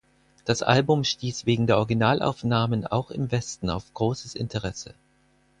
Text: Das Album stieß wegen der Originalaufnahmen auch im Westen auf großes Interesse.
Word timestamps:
Das 0.45 0.63
Album 0.63 1.03
stieß 1.03 1.45
wegen 1.45 1.67
der 1.67 1.77
Originalaufnahmen 1.77 2.87
auch 2.87 3.11
im 3.11 3.31
Westen 3.31 3.69
auf 3.69 3.93
großes 3.93 4.33
Interesse. 4.33 4.95